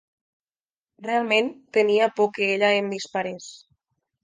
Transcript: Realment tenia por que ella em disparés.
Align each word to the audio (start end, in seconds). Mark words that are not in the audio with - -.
Realment 1.07 1.51
tenia 1.79 2.09
por 2.21 2.33
que 2.39 2.49
ella 2.57 2.73
em 2.81 2.91
disparés. 2.97 3.49